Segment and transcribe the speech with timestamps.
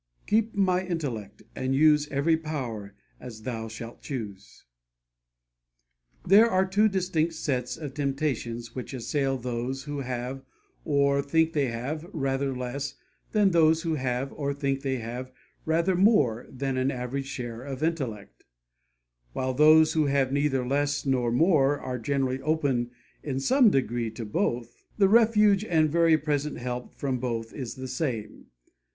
[0.25, 4.65] 'Keep my intellect, and use Every power as Thou shalt choose.'
[6.25, 10.41] There are two distinct sets of temptations which assail those who have,
[10.85, 12.95] or think they have, rather less,
[13.31, 15.31] and those who have, or think they have,
[15.67, 18.43] rather more than an average share of intellect;
[19.33, 22.89] while those who have neither less nor more are generally open
[23.21, 24.83] in some degree to both.
[24.97, 28.47] The refuge and very present help from both is the same.